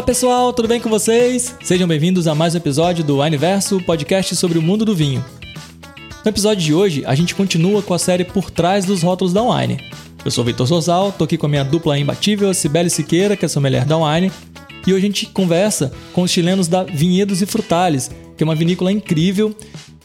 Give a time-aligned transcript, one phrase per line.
[0.00, 1.54] Olá pessoal, tudo bem com vocês?
[1.62, 5.22] Sejam bem-vindos a mais um episódio do Universo, podcast sobre o mundo do vinho.
[6.24, 9.42] No episódio de hoje, a gente continua com a série Por Trás dos Rótulos da
[9.42, 9.78] Wine.
[10.24, 13.44] Eu sou o Vitor Sorzal, tô aqui com a minha dupla imbatível, Cibele Siqueira, que
[13.44, 14.32] é sommelier da Wine,
[14.86, 18.54] e hoje a gente conversa com os chilenos da Vinhedos e Frutales, que é uma
[18.54, 19.54] vinícola incrível,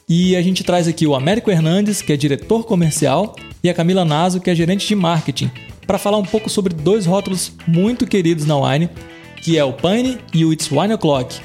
[0.09, 4.04] e a gente traz aqui o Américo Hernandes, que é diretor comercial, e a Camila
[4.04, 5.49] Naso, que é gerente de marketing,
[5.88, 8.90] para falar um pouco sobre dois rótulos muito queridos na Wine,
[9.45, 11.40] que é o Pane e o It's Wine O'Clock.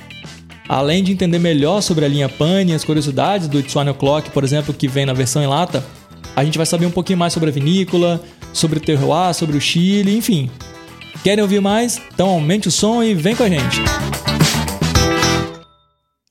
[0.66, 4.30] Além de entender melhor sobre a linha Pane e as curiosidades do It's Wine O'Clock,
[4.30, 5.84] por exemplo, que vem na versão em lata,
[6.34, 8.18] a gente vai saber um pouquinho mais sobre a vinícola,
[8.54, 10.48] sobre o terroir, sobre o Chile, enfim.
[11.22, 12.00] Querem ouvir mais?
[12.14, 13.82] Então aumente o som e vem com a gente!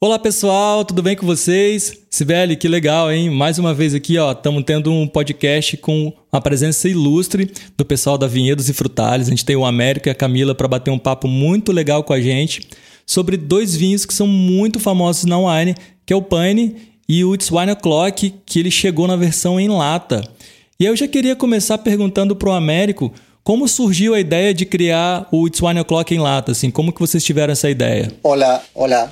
[0.02, 2.04] Olá pessoal, tudo bem com vocês?
[2.10, 3.30] Sibeli, que legal, hein?
[3.30, 8.18] Mais uma vez aqui, ó, estamos tendo um podcast com a presença ilustre do pessoal
[8.18, 9.28] da Vinhedos e Frutales.
[9.28, 12.14] A gente tem o Américo e a Camila para bater um papo muito legal com
[12.14, 12.66] a gente
[13.06, 15.76] sobre dois vinhos que são muito famosos na wine,
[16.06, 19.68] que é o Pane e o It's Wine O'Clock, que ele chegou na versão em
[19.68, 20.24] lata.
[20.80, 23.14] E eu já queria começar perguntando para o Américo
[23.50, 26.52] como surgiu a ideia de criar o It's Wine O'Clock en lata?
[26.52, 28.08] Assim, ¿Cómo que vocês tiveron esa idea?
[28.22, 29.12] Hola, hola.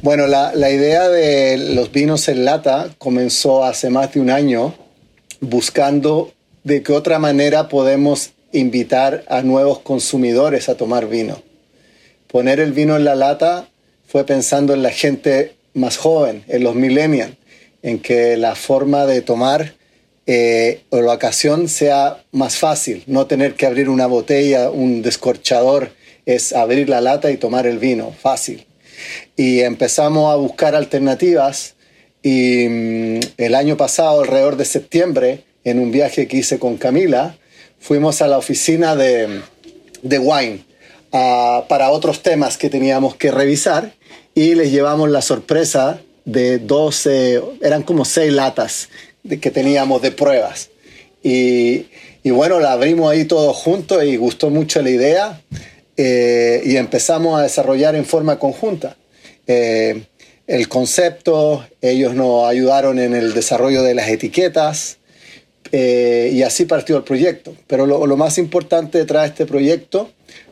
[0.00, 4.72] Bueno, la, la, idea de los vinos en lata comenzó hace más de un año
[5.42, 6.32] buscando
[6.64, 11.42] de qué otra manera podemos invitar a nuevos consumidores a tomar vino.
[12.28, 13.68] Poner el vino en la lata
[14.06, 17.36] fue pensando en la gente más joven, en los millennials,
[17.82, 19.74] en que la forma de tomar
[20.26, 25.92] eh, o la ocasión sea más fácil, no tener que abrir una botella, un descorchador,
[26.24, 28.66] es abrir la lata y tomar el vino, fácil.
[29.36, 31.74] Y empezamos a buscar alternativas
[32.22, 37.36] y mm, el año pasado, alrededor de septiembre, en un viaje que hice con Camila,
[37.78, 39.42] fuimos a la oficina de,
[40.02, 40.64] de Wine
[41.10, 43.94] para otros temas que teníamos que revisar
[44.34, 48.88] y les llevamos la sorpresa de 12, eran como seis latas
[49.28, 50.70] que teníamos de pruebas.
[51.22, 51.86] Y,
[52.22, 55.42] y, bueno, la abrimos ahí todos juntos y gustó mucho la idea
[55.96, 58.96] eh, y empezamos a desarrollar en forma conjunta.
[59.46, 60.02] Eh,
[60.46, 64.98] el concepto, ellos nos ayudaron en el desarrollo de las etiquetas
[65.72, 67.56] eh, y así partió el proyecto.
[67.66, 70.10] Pero lo, lo, más importante detrás de este proyecto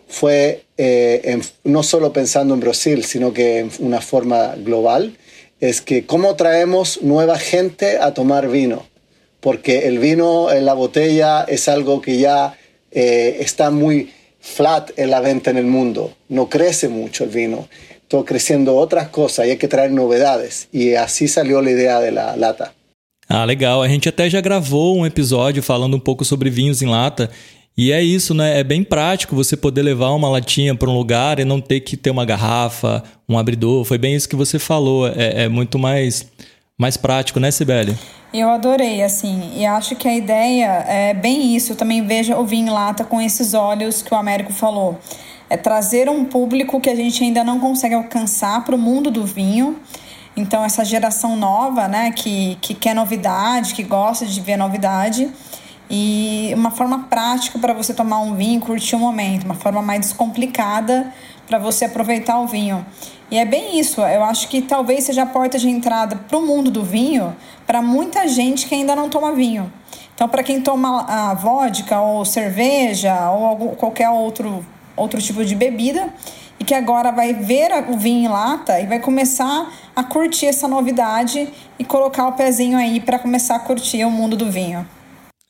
[0.08, 5.16] fue en, no solo pensando en Brasil, sino que en una forma global,
[5.68, 8.84] es que cómo traemos nueva gente a tomar vino,
[9.40, 12.54] porque el vino en la botella es algo que ya
[12.90, 14.10] eh, está muy
[14.40, 17.66] flat en la venta en el mundo, no crece mucho el vino,
[18.02, 22.12] está creciendo otras cosas y hay que traer novedades y así salió la idea de
[22.12, 22.74] la lata.
[23.26, 23.82] Ah, legal.
[23.82, 27.30] A gente até já gravou um episódio falando um pouco sobre vinhos em lata
[27.76, 28.60] E é isso, né?
[28.60, 31.96] É bem prático você poder levar uma latinha para um lugar e não ter que
[31.96, 33.84] ter uma garrafa, um abridor.
[33.84, 35.08] Foi bem isso que você falou.
[35.08, 36.24] É, é muito mais,
[36.78, 37.98] mais prático, né, Sibeli?
[38.32, 41.72] Eu adorei, assim, e acho que a ideia é bem isso.
[41.72, 44.98] Eu também vejo o vinho lata com esses olhos que o Américo falou.
[45.50, 49.24] É trazer um público que a gente ainda não consegue alcançar para o mundo do
[49.24, 49.80] vinho.
[50.36, 55.28] Então, essa geração nova, né, que, que quer novidade, que gosta de ver novidade
[55.88, 59.82] e uma forma prática para você tomar um vinho e curtir o momento, uma forma
[59.82, 61.12] mais descomplicada
[61.46, 62.84] para você aproveitar o vinho.
[63.30, 66.42] E é bem isso, eu acho que talvez seja a porta de entrada para o
[66.46, 67.34] mundo do vinho
[67.66, 69.72] para muita gente que ainda não toma vinho.
[70.14, 74.64] Então, para quem toma a vodka ou cerveja ou algum, qualquer outro,
[74.96, 76.08] outro tipo de bebida
[76.60, 80.68] e que agora vai ver o vinho em lata e vai começar a curtir essa
[80.68, 84.86] novidade e colocar o pezinho aí para começar a curtir o mundo do vinho.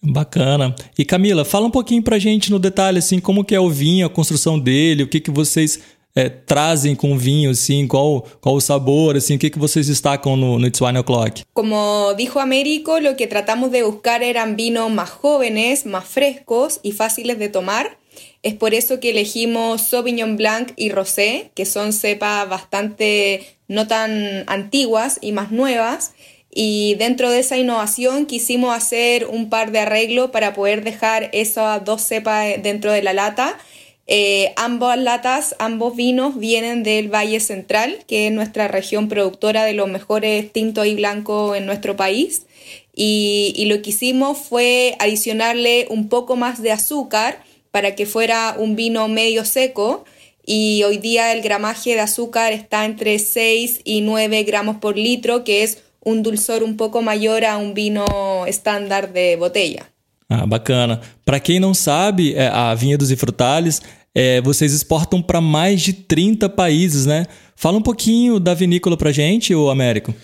[0.05, 0.75] Bacana.
[0.99, 4.07] E Camila, fala um pouquinho pra gente no detalhe, assim, como que é o vinho,
[4.07, 5.81] a construção dele, o que que vocês
[6.15, 9.87] é, trazem com o vinho, assim, qual, qual o sabor, assim, o que que vocês
[9.87, 11.43] destacam no, no It's Wine O'Clock?
[11.53, 16.93] Como dijo Américo, lo que tratamos de buscar eran vinos más jóvenes, más frescos y
[16.93, 17.99] fáciles de tomar.
[18.43, 24.45] Es por eso que elegimos Sauvignon Blanc y Rosé, que son cepas bastante no tan
[24.47, 26.13] antiguas y más nuevas,
[26.57, 31.85] y dentro de esa innovación quisimos hacer un par de arreglos para poder dejar esas
[31.85, 33.59] dos cepas dentro de la lata.
[34.07, 39.73] Eh, ambas latas, ambos vinos vienen del Valle Central, que es nuestra región productora de
[39.73, 42.47] los mejores tintos y blancos en nuestro país.
[42.95, 47.43] Y, y lo que hicimos fue adicionarle un poco más de azúcar
[47.73, 50.05] para que fuera un vino medio seco.
[50.47, 55.43] Y hoy día el gramaje de azúcar está entre 6 y 9 gramos por litro,
[55.43, 58.05] que es um dulçor um pouco maior a um vinho
[58.47, 59.83] estándar de botella.
[60.29, 61.01] Ah, bacana.
[61.25, 63.83] Para quem não sabe, é, a Vinha dos e Frutales
[64.15, 67.27] é, vocês exportam para mais de 30 países, né?
[67.57, 70.15] Fala um pouquinho da vinícola para gente, o Américo.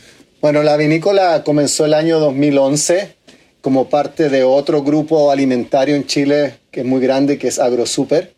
[0.40, 3.16] Bueno, la vinícola comenzó el año 2011
[3.60, 8.32] como parte de otro grupo alimentario en Chile que es muy grande, que es AgroSuper.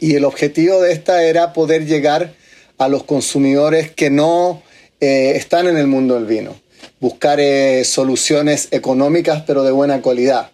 [0.00, 2.34] Y el objetivo de esta era poder llegar
[2.78, 4.62] a los consumidores que no
[5.00, 6.54] eh, están en el mundo del vino.
[7.04, 10.52] Buscar eh, soluciones económicas pero de buena calidad.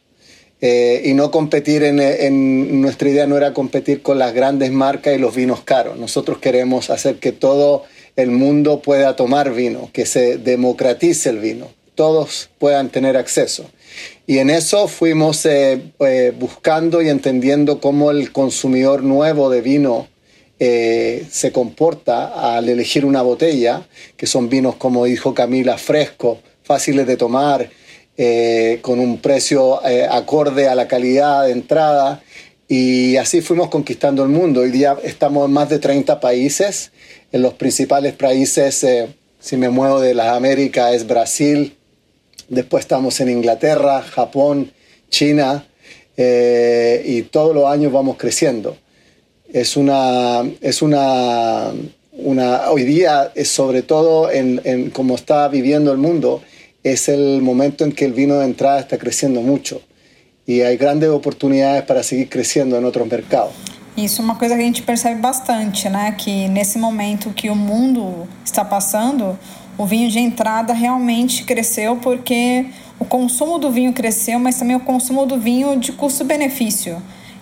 [0.61, 5.21] Eh, y no competir en, nuestra idea no era competir con las grandes marcas y
[5.21, 5.97] los vinos caros.
[5.97, 7.85] Nosotros queremos hacer que todo
[8.17, 13.71] el mundo pueda tomar vino, que se democratice el vino, todos puedan tener acceso.
[14.27, 15.93] Y en eso fuimos eh,
[16.37, 20.09] buscando y entendiendo cómo el consumidor nuevo de vino
[20.63, 27.07] eh, se comporta al elegir una botella, que son vinos, como dijo Camila, frescos, fáciles
[27.07, 27.71] de tomar,
[28.19, 32.23] eh, con un precio eh, acorde a la calidad de entrada.
[32.69, 34.61] Y así fuimos conquistando el mundo.
[34.61, 36.93] Hoy día estamos en más de 30 países.
[37.33, 38.87] En los principales países,
[39.41, 41.75] si me muevo de las Américas, es Brasil.
[42.51, 44.73] Después estamos en Inglaterra, Japón,
[45.09, 45.67] China.
[46.17, 48.77] y todos los años vamos creciendo.
[49.53, 51.73] Es una, es una,
[52.13, 56.43] una hoy día, es sobre todo en, en cómo está viviendo el mundo,
[56.83, 59.83] es el momento en que el vino de entrada está creciendo mucho
[60.51, 63.53] e há grandes oportunidades para seguir crescendo em outros mercados.
[63.97, 66.13] Isso é uma coisa que a gente percebe bastante, né?
[66.13, 69.39] Que nesse momento que o mundo está passando,
[69.79, 72.67] o vinho de entrada realmente cresceu porque
[72.99, 77.01] o consumo do vinho cresceu, mas também o consumo do vinho de custo-benefício.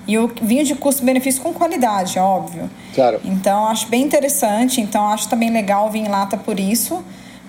[0.08, 2.68] E o vinho de custo-benefício com qualidade, óbvio.
[2.94, 3.20] Claro.
[3.24, 4.80] Então, acho bem interessante.
[4.80, 7.04] Então, acho também legal o vinho em lata por isso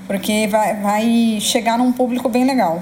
[0.10, 2.82] porque vai, vai chegar num público bem legal.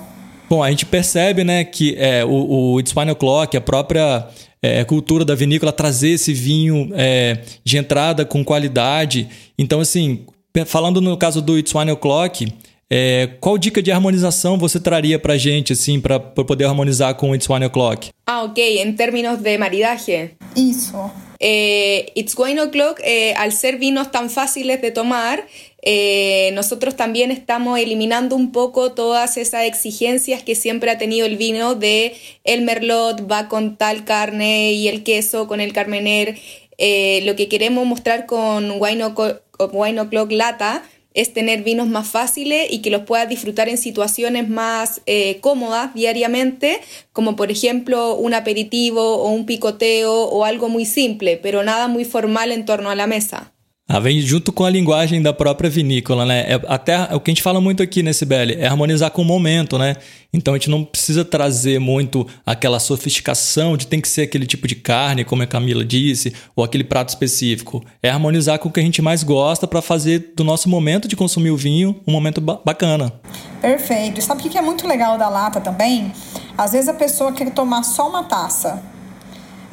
[0.49, 4.25] Bom, a gente percebe, né, que é, o, o It's Wine O'Clock, a própria
[4.61, 9.27] é, cultura da vinícola, trazer esse vinho é, de entrada com qualidade.
[9.59, 10.25] Então, assim,
[10.65, 12.47] falando no caso do It's Wine O'Clock,
[12.89, 17.35] é, qual dica de harmonização você traria para gente, assim, para poder harmonizar com o
[17.35, 18.09] It's Wine O'Clock?
[18.25, 18.81] Ah, ok.
[18.81, 20.31] Em termos de maridaje.
[20.55, 20.97] Isso.
[21.39, 25.45] Eh, It's Wine O'Clock, eh, al ser vinos tan fáciles de tomar,
[25.81, 31.37] eh, nosotros también estamos eliminando un poco todas esas exigencias que siempre ha tenido el
[31.37, 32.13] vino de
[32.43, 36.37] el merlot va con tal carne y el queso con el carmener.
[36.79, 42.81] Eh, lo que queremos mostrar con Wine O'Clock Lata es tener vinos más fáciles y
[42.81, 46.79] que los puedas disfrutar en situaciones más eh, cómodas diariamente,
[47.11, 52.05] como por ejemplo un aperitivo o un picoteo o algo muy simple, pero nada muy
[52.05, 53.53] formal en torno a la mesa.
[53.89, 56.41] Ah, vem junto com a linguagem da própria vinícola, né?
[56.41, 59.25] É, até o que a gente fala muito aqui nesse BL é harmonizar com o
[59.25, 59.95] momento, né?
[60.33, 64.67] Então a gente não precisa trazer muito aquela sofisticação de tem que ser aquele tipo
[64.67, 67.81] de carne, como a Camila disse, ou aquele prato específico.
[68.03, 71.15] É harmonizar com o que a gente mais gosta para fazer do nosso momento de
[71.15, 73.13] consumir o vinho um momento ba bacana.
[73.61, 74.21] Perfeito.
[74.21, 76.11] Sabe o que é muito legal da lata também?
[76.57, 78.83] Às vezes a pessoa quer tomar só uma taça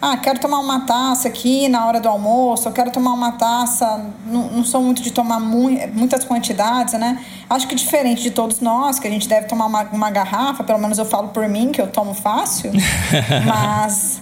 [0.05, 4.05] ah, quero tomar uma taça aqui na hora do almoço, eu quero tomar uma taça,
[4.27, 7.25] não, não sou muito de tomar mu muitas quantidades, né?
[7.49, 10.79] Acho que diferente de todos nós, que a gente deve tomar uma, uma garrafa, pelo
[10.79, 12.71] menos eu falo por mim, que eu tomo fácil,
[13.49, 14.21] mas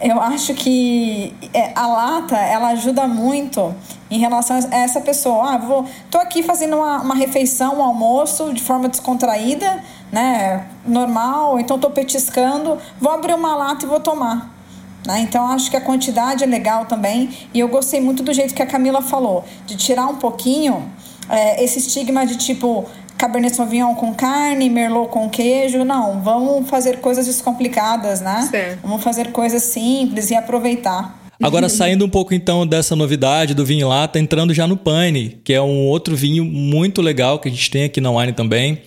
[0.00, 3.74] eu acho que é, a lata, ela ajuda muito
[4.10, 5.52] em relação a essa pessoa.
[5.52, 10.66] Ah, vou, tô aqui fazendo uma, uma refeição, um almoço de forma descontraída, né?
[10.86, 14.59] Normal, então tô petiscando, vou abrir uma lata e vou tomar.
[15.06, 15.20] Né?
[15.20, 18.62] Então acho que a quantidade é legal também e eu gostei muito do jeito que
[18.62, 20.90] a Camila falou, de tirar um pouquinho
[21.28, 25.84] é, esse estigma de tipo Cabernet Sauvignon com carne, Merlot com queijo.
[25.84, 28.48] Não, vamos fazer coisas descomplicadas, né?
[28.50, 28.78] Sim.
[28.82, 31.20] Vamos fazer coisas simples e aproveitar.
[31.42, 35.52] Agora, saindo um pouco então dessa novidade do vinho lata, entrando já no Pane, que
[35.52, 38.80] é um outro vinho muito legal que a gente tem aqui na Wine também.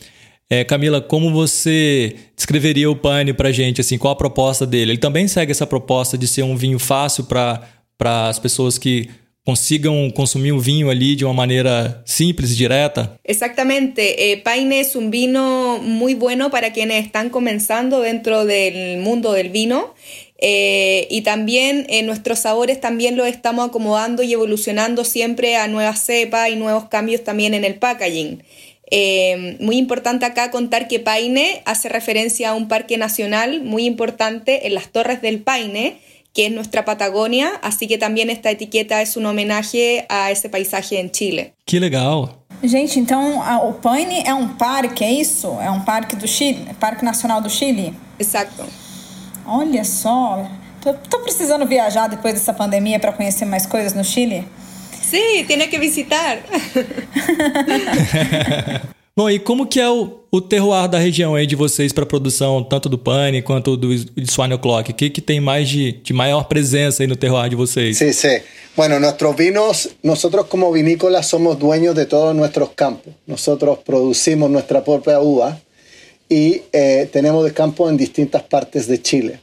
[0.49, 3.81] É, Camila, como você descreveria o Pane para gente?
[3.81, 4.91] Assim, qual a proposta dele?
[4.91, 7.67] Ele também segue essa proposta de ser um vinho fácil para
[8.29, 9.09] as pessoas que
[9.45, 13.19] consigam consumir o vinho ali de uma maneira simples e direta?
[13.23, 14.01] Exatamente.
[14.01, 19.49] Eh, Paine es un vino muy bueno para quienes están comenzando dentro del mundo del
[19.49, 19.93] vino.
[20.45, 26.03] Eh, y también eh, nuestros sabores también los estamos acomodando y evolucionando siempre a nuevas
[26.03, 28.43] cepas y nuevos cambios también en el packaging.
[28.95, 34.67] Eh, muy importante acá contar que Paine hace referencia a un parque nacional muy importante
[34.67, 35.99] en las Torres del Paine,
[36.31, 40.99] que es nuestra Patagonia, así que también esta etiqueta es un homenaje a ese paisaje
[40.99, 41.55] en Chile.
[41.65, 42.37] Que legal!
[42.63, 45.47] Gente, então o Paine é um parque, é isso?
[45.59, 47.95] É um parque do Chile, Parque Nacional do Chile?
[48.19, 48.63] Exacto.
[49.43, 50.47] Olha só,
[50.83, 54.45] Tô, tô precisando viajar depois dessa pandemia para conhecer mais coisas no Chile.
[55.13, 56.43] Sí, tiene que visitar.
[59.15, 62.07] Bom, e como que é o, o terroir da região aí de vocês para a
[62.07, 64.89] produção, tanto do Pane quanto do Swine O'Clock?
[64.89, 67.95] O que, que tem mais de, de maior presença aí no terroir de vocês?
[67.95, 68.41] Sí, sí.
[68.75, 73.13] Bueno, nuestros vinos, nosotros como vinícolas somos dueños de todos nuestros campos.
[73.27, 75.61] Nosotros producimos nuestra propia uva
[76.27, 79.39] y eh, tenemos de campos en distintas partes de Chile.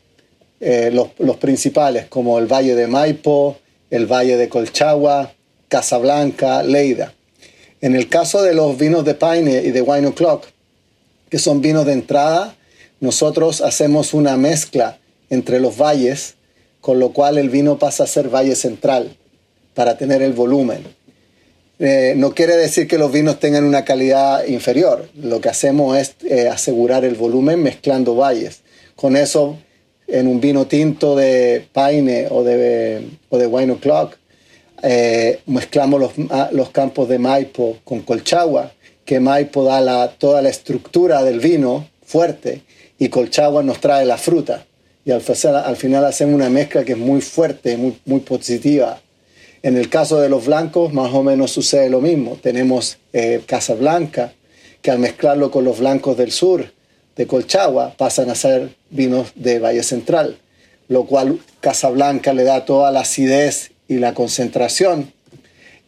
[0.59, 3.57] Eh, los, los principales como el Valle de Maipo,
[3.89, 5.33] el Valle de Colchagua,
[5.71, 7.15] Casablanca, Leida.
[7.81, 10.45] En el caso de los vinos de Paine y de Wine O'Clock,
[11.31, 12.57] que son vinos de entrada,
[12.99, 14.99] nosotros hacemos una mezcla
[15.31, 16.35] entre los valles,
[16.81, 19.17] con lo cual el vino pasa a ser valle central
[19.75, 20.85] para tener el volumen.
[21.79, 25.09] Eh, no quiere decir que los vinos tengan una calidad inferior.
[25.15, 28.61] Lo que hacemos es eh, asegurar el volumen mezclando valles.
[28.97, 29.57] Con eso,
[30.09, 34.20] en un vino tinto de Paine o de, o de Wine O'Clock,
[34.82, 36.12] eh, mezclamos los,
[36.52, 38.72] los, campos de Maipo con Colchagua,
[39.04, 42.62] que Maipo da la, toda la estructura del vino fuerte
[42.99, 44.64] y Colchagua nos trae la fruta.
[45.04, 45.22] Y al,
[45.64, 49.00] al final hacemos una mezcla que es muy fuerte, muy, muy positiva.
[49.62, 52.38] En el caso de los blancos, más o menos sucede lo mismo.
[52.42, 54.32] Tenemos eh, Casablanca,
[54.80, 56.72] que al mezclarlo con los blancos del sur,
[57.16, 60.38] de Colchagua, pasan a ser vinos de Valle Central,
[60.88, 65.12] lo cual Casablanca le da toda la acidez y la concentración,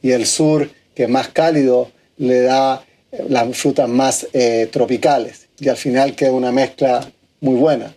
[0.03, 5.69] y el sur, que más cálido, le da eh, las frutas más eh, tropicales, y
[5.69, 7.09] al final queda una mezcla
[7.41, 7.95] muy buena.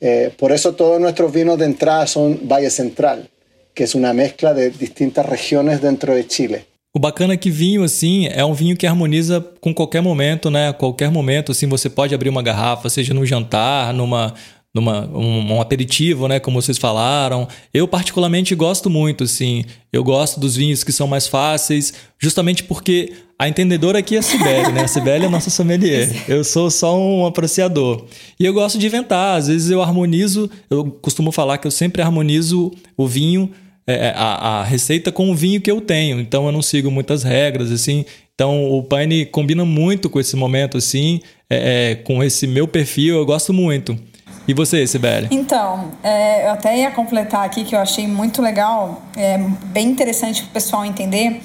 [0.00, 3.28] Eh, por eso todos nuestros vinos de entrada son Valle Central,
[3.74, 6.64] que es una mezcla de distintas regiones dentro de Chile.
[6.94, 10.72] O bacana que vinho, assim, é um vinho que harmoniza com qualquer momento, né?
[10.74, 14.34] Qualquer momento, assim, você pode abrir uma garrafa, seja num jantar, numa,
[14.74, 16.40] numa, um, um, aperitivo, né?
[16.40, 17.46] Como vocês falaram.
[17.74, 19.64] Eu, particularmente, gosto muito, assim.
[19.92, 24.22] Eu gosto dos vinhos que são mais fáceis, justamente porque a entendedora aqui é a
[24.22, 24.84] Sibeli, né?
[24.84, 26.24] A Sibeli é a nossa sommelier.
[26.26, 28.06] Eu sou só um apreciador.
[28.38, 29.36] E eu gosto de inventar.
[29.36, 33.50] Às vezes eu harmonizo, eu costumo falar que eu sempre harmonizo o vinho,
[33.86, 36.18] é, é a, a receita com o vinho que eu tenho.
[36.20, 38.06] Então eu não sigo muitas regras, assim.
[38.34, 43.16] Então o Paine combina muito com esse momento, assim, é, é, com esse meu perfil,
[43.16, 43.98] eu gosto muito.
[44.46, 45.28] E você, Sibeli?
[45.30, 50.42] Então, é, eu até ia completar aqui que eu achei muito legal, é, bem interessante
[50.42, 51.40] para o pessoal entender,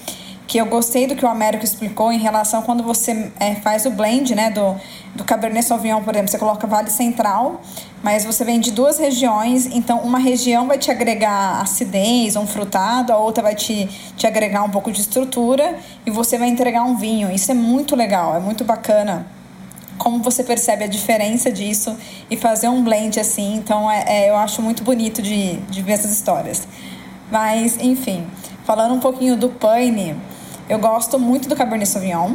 [0.47, 3.91] que eu gostei do que o Américo explicou em relação quando você é, faz o
[3.91, 4.75] blend né, do,
[5.13, 7.61] do Cabernet Sauvignon, por exemplo, você coloca Vale Central,
[8.01, 13.11] mas você vem de duas regiões, então uma região vai te agregar acidez, um frutado,
[13.11, 16.95] a outra vai te, te agregar um pouco de estrutura e você vai entregar um
[16.95, 17.29] vinho.
[17.29, 19.36] Isso é muito legal, é muito bacana
[19.97, 21.95] como você percebe a diferença disso
[22.29, 23.55] e fazer um blend assim.
[23.55, 26.67] Então, é, é, eu acho muito bonito de, de ver essas histórias.
[27.31, 28.25] Mas, enfim,
[28.65, 30.15] falando um pouquinho do Paine,
[30.69, 32.33] eu gosto muito do Cabernet Sauvignon.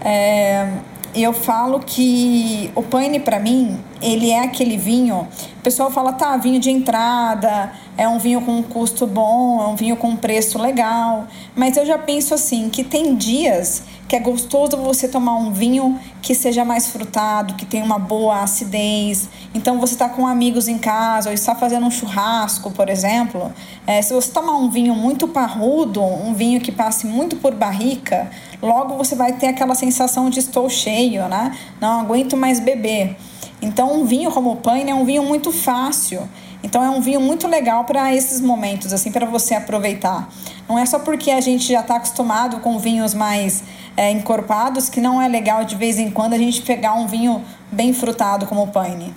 [0.00, 0.68] É,
[1.16, 5.26] e eu falo que o Paine, para mim, ele é aquele vinho.
[5.58, 9.66] O pessoal fala, tá, vinho de entrada, é um vinho com um custo bom, é
[9.66, 11.26] um vinho com um preço legal.
[11.54, 15.98] Mas eu já penso assim, que tem dias que é gostoso você tomar um vinho
[16.22, 19.28] que seja mais frutado, que tenha uma boa acidez.
[19.54, 23.52] Então você está com amigos em casa ou está fazendo um churrasco, por exemplo.
[23.86, 28.30] É, se você tomar um vinho muito parrudo, um vinho que passe muito por barrica,
[28.62, 31.56] logo você vai ter aquela sensação de estou cheio, né?
[31.80, 33.16] Não aguento mais beber.
[33.60, 36.28] Então um vinho como o Paine é um vinho muito fácil.
[36.62, 40.28] Então é um vinho muito legal para esses momentos, assim, para você aproveitar.
[40.68, 43.62] Não é só porque a gente já está acostumado com vinhos mais
[43.96, 47.44] é, encorpados que não é legal de vez em quando a gente pegar um vinho
[47.70, 49.14] bem frutado como o Paine.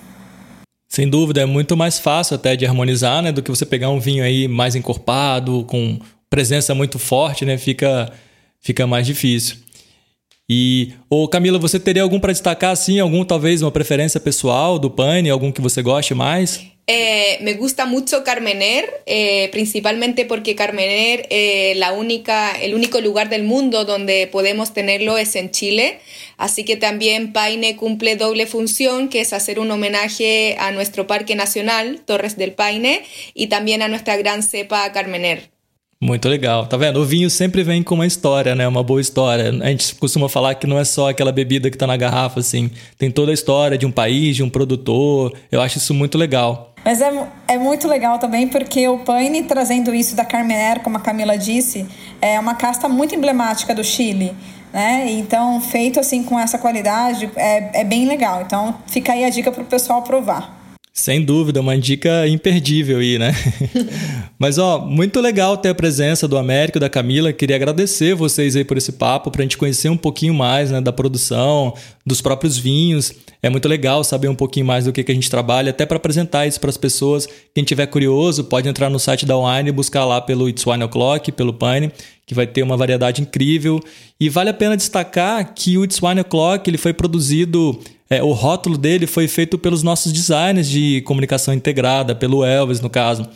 [0.88, 4.00] Sem dúvida, é muito mais fácil até de harmonizar, né, do que você pegar um
[4.00, 8.12] vinho aí mais encorpado, com presença muito forte, né, fica
[8.60, 9.56] fica mais difícil.
[10.48, 14.90] E, ô Camila, você teria algum para destacar assim, algum talvez uma preferência pessoal do
[14.90, 16.60] Paine, algum que você goste mais?
[16.92, 23.28] Eh, me gusta mucho Carmener, eh, principalmente porque Carmener, eh, la única, el único lugar
[23.28, 26.00] del mundo donde podemos tenerlo es en Chile.
[26.36, 31.36] Así que también Paine cumple doble función, que es hacer un homenaje a nuestro Parque
[31.36, 33.04] Nacional, Torres del Paine,
[33.34, 35.48] y también a nuestra gran cepa Carmener.
[36.02, 36.66] Muito legal.
[36.66, 36.98] Tá vendo?
[36.98, 38.66] O vinho sempre vem com uma história, né?
[38.66, 39.50] Uma boa história.
[39.62, 42.70] A gente costuma falar que não é só aquela bebida que tá na garrafa, assim.
[42.96, 45.34] Tem toda a história de um país, de um produtor.
[45.52, 46.69] Eu acho isso muito legal.
[46.84, 51.00] Mas é, é muito legal também porque o Paine trazendo isso da Carmener, como a
[51.00, 51.86] Camila disse,
[52.20, 54.34] é uma casta muito emblemática do Chile.
[54.72, 55.10] Né?
[55.10, 58.42] Então, feito assim com essa qualidade, é, é bem legal.
[58.42, 60.59] Então, fica aí a dica para o pessoal provar.
[60.92, 63.32] Sem dúvida, uma dica imperdível aí, né?
[64.36, 67.32] Mas ó, muito legal ter a presença do Américo e da Camila.
[67.32, 70.80] Queria agradecer vocês aí por esse papo, para a gente conhecer um pouquinho mais né,
[70.80, 71.72] da produção,
[72.04, 73.12] dos próprios vinhos.
[73.40, 75.96] É muito legal saber um pouquinho mais do que, que a gente trabalha, até para
[75.96, 77.26] apresentar isso para as pessoas.
[77.54, 80.84] Quem tiver curioso, pode entrar no site da Wine e buscar lá pelo It's Wine
[80.84, 81.92] O'Clock, pelo Pine,
[82.26, 83.80] que vai ter uma variedade incrível.
[84.18, 87.80] E vale a pena destacar que o It's Wine O'Clock ele foi produzido
[88.10, 92.90] é, o rótulo dele foi feito pelos nossos designers de comunicação integrada, pelo Elvis, no
[92.90, 93.26] caso.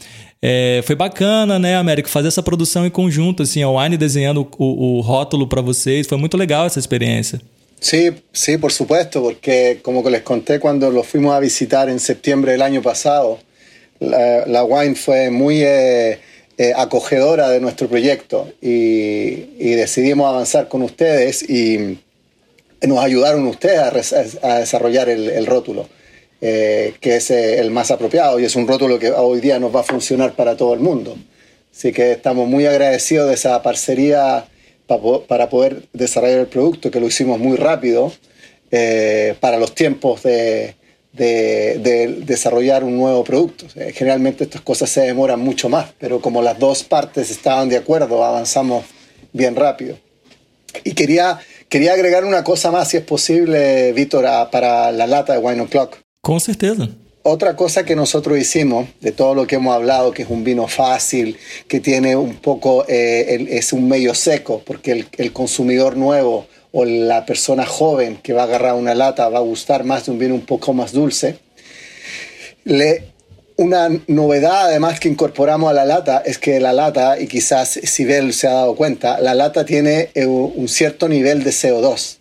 [0.42, 4.98] É, foi bacana, né, Américo, fazer essa produção em conjunto, assim, a Wine desenhando o,
[4.98, 6.06] o rótulo para vocês.
[6.06, 7.40] Foi muito legal essa experiência.
[7.80, 12.52] Sí, sí, por supuesto, porque como les conté cuando lo fuimos a visitar en septiembre
[12.52, 13.38] del año pasado,
[14.00, 16.18] la, Wine fue muy eh,
[16.56, 21.98] eh, acogedora de nuestro proyecto y, decidimos avanzar con ustedes y
[22.82, 24.12] nos ayudaron ustedes
[24.42, 25.88] a, desarrollar el, rótulo,
[26.40, 29.74] eh, que es eh, el más apropiado y es un rótulo que hoy día nos
[29.74, 31.16] va a funcionar para todo el mundo.
[31.72, 34.46] Así que estamos muy agradecidos de esa parcería
[34.86, 38.12] para poder desarrollar el producto, que lo hicimos muy rápido
[38.70, 40.74] eh, para los tiempos de,
[41.12, 43.66] de, desarrollar un nuevo producto.
[43.92, 48.22] Generalmente estas cosas se demoran mucho más, pero como las dos partes estaban de acuerdo,
[48.22, 48.84] avanzamos
[49.32, 49.96] bien rápido.
[50.82, 55.38] Y quería Quería agregar una cosa más, si es posible, Víctor, para la lata de
[55.38, 55.98] Wine O'Clock.
[56.20, 56.88] Con certeza.
[57.22, 60.68] Otra cosa que nosotros hicimos, de todo lo que hemos hablado, que es un vino
[60.68, 66.46] fácil, que tiene un poco, eh, es un medio seco, porque el, el, consumidor nuevo
[66.72, 70.12] o la persona joven que va a agarrar una lata va a gustar más de
[70.12, 71.38] un vino un poco más dulce.
[72.64, 73.13] Le
[73.56, 78.32] una novedad además que incorporamos a la lata es que la lata, y quizás Sibel
[78.32, 82.16] se ha dado cuenta, la lata tiene eh, un cierto nivel de CO2.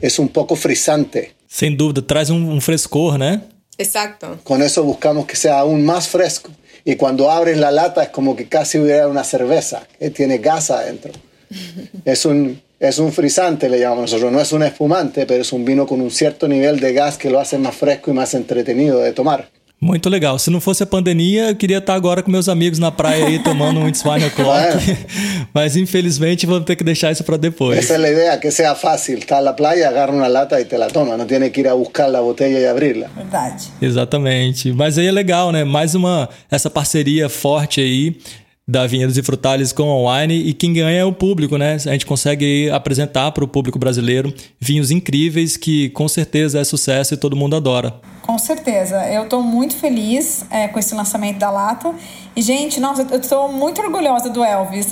[0.00, 1.34] Es un poco frisante.
[1.46, 3.40] Sin duda, trae un, frescor, ¿no?
[3.76, 4.38] Exacto.
[4.42, 6.50] Con eso buscamos que sea aún más fresco.
[6.84, 10.70] Y cuando abres la lata es como que casi hubiera una cerveza, que tiene gas
[10.70, 11.12] adentro.
[12.04, 14.32] es un, es un frisante, le llamamos nosotros.
[14.32, 17.30] No es un espumante, pero es un vino con un cierto nivel de gas que
[17.30, 19.50] lo hace más fresco y más entretenido de tomar.
[19.82, 20.38] Muito legal.
[20.38, 23.40] Se não fosse a pandemia, eu queria estar agora com meus amigos na praia aí
[23.40, 24.78] tomando um It's Wine O'Clock.
[25.52, 27.80] Mas infelizmente vamos ter que deixar isso para depois.
[27.80, 29.18] Essa é a ideia, que seja fácil.
[29.18, 31.16] Está na praia, agarra uma lata e te la toma.
[31.16, 33.08] Não tem que ir a buscar a botella e abri-la.
[33.08, 33.70] Verdade.
[33.82, 34.72] Exatamente.
[34.72, 35.64] Mas aí é legal, né?
[35.64, 38.16] Mais uma essa parceria forte aí
[38.66, 41.74] da Vinhedos e Frutales com a Wine e quem ganha é o público, né?
[41.74, 47.14] A gente consegue apresentar para o público brasileiro vinhos incríveis que com certeza é sucesso
[47.14, 47.94] e todo mundo adora.
[48.22, 49.04] Com certeza.
[49.08, 51.92] Eu estou muito feliz é, com esse lançamento da lata.
[52.36, 54.90] E, gente, nossa, eu estou muito orgulhosa do Elvis,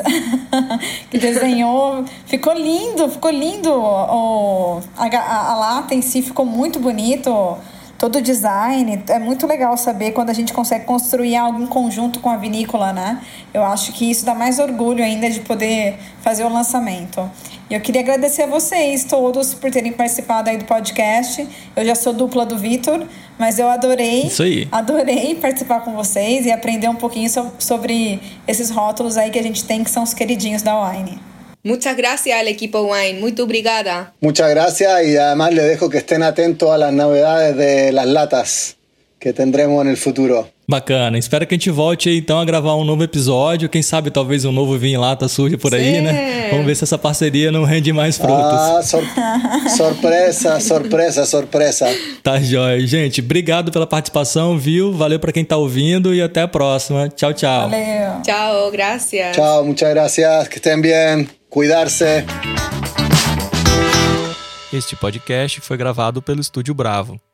[1.08, 2.04] que desenhou.
[2.26, 3.70] ficou lindo, ficou lindo.
[3.70, 7.56] O, a, a, a lata em si ficou muito bonito
[8.00, 9.04] todo o design.
[9.08, 12.94] É muito legal saber quando a gente consegue construir algo em conjunto com a vinícola,
[12.94, 13.20] né?
[13.52, 17.30] Eu acho que isso dá mais orgulho ainda de poder fazer o lançamento.
[17.68, 21.46] E eu queria agradecer a vocês todos por terem participado aí do podcast.
[21.76, 23.06] Eu já sou dupla do Vitor,
[23.38, 24.22] mas eu adorei.
[24.22, 24.66] Isso aí.
[24.72, 29.62] Adorei participar com vocês e aprender um pouquinho sobre esses rótulos aí que a gente
[29.62, 31.29] tem que são os queridinhos da Wine.
[31.62, 34.14] Muchas gracias al equipo Wine, muy obrigada.
[34.20, 38.76] Muchas gracias y además le dejo que estén atentos a las novedades de las latas
[39.18, 40.50] que tendremos en el futuro.
[40.70, 41.18] Bacana.
[41.18, 43.68] Espero que a gente volte então a gravar um novo episódio.
[43.68, 46.00] Quem sabe talvez um novo vinho lata surja por aí, Sim.
[46.02, 46.48] né?
[46.50, 48.38] Vamos ver se essa parceria não rende mais frutos.
[48.38, 49.02] Ah, sor
[49.76, 51.86] surpresa, surpresa, surpresa.
[52.22, 52.86] Tá jóia.
[52.86, 54.92] Gente, obrigado pela participação, viu?
[54.92, 57.08] Valeu para quem tá ouvindo e até a próxima.
[57.08, 57.68] Tchau, tchau.
[57.68, 58.22] Valeu.
[58.22, 59.36] Tchau, gracias.
[59.36, 60.48] Tchau, muchas gracias.
[60.48, 61.28] Que estén bien.
[61.50, 62.24] Cuidar-se.
[64.72, 67.29] Este podcast foi gravado pelo Estúdio Bravo.